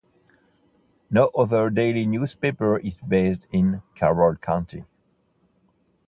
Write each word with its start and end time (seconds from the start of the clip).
No 1.11 1.27
other 1.37 1.69
daily 1.69 2.07
newspaper 2.07 2.79
is 2.79 2.95
based 3.07 3.45
in 3.51 3.83
Carroll 3.93 4.35
County. 4.35 4.85